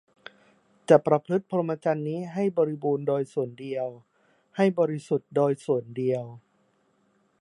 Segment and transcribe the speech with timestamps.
[0.89, 3.87] จะประพฤติพรหมจรรย์นี้ให้บริบูรณ์โดยส่วนเดียว
[4.57, 6.23] ให้บริสุทธิ์โดยส่วนเดียว